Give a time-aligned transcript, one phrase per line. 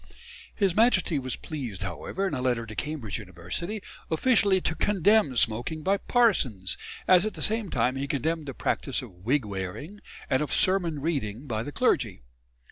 [0.55, 5.83] His Majesty was pleased, however, in a letter to Cambridge University, officially to condemn smoking
[5.83, 6.75] by parsons,
[7.07, 11.01] as at the same time he condemned the practice of wig wearing and of sermon
[11.01, 12.23] reading by the clergy.